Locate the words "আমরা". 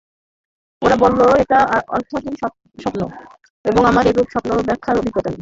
3.85-4.01